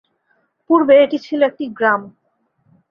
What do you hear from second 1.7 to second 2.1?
গ্রাম।